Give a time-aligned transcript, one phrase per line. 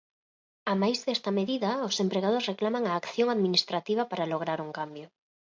[0.73, 5.07] Amais desta medida, os empregados reclaman a acción administrativa para lograr un cambio.